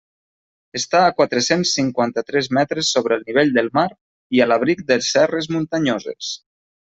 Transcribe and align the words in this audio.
Està 0.77 1.01
a 1.07 1.11
quatre-cents 1.17 1.73
cinquanta-tres 1.79 2.49
metres 2.59 2.89
sobre 2.95 3.17
el 3.21 3.25
nivell 3.27 3.53
del 3.59 3.69
mar 3.81 3.87
i 4.39 4.41
a 4.43 4.49
l'abric 4.53 4.81
de 4.93 4.97
serres 5.09 5.49
muntanyoses. 5.57 6.31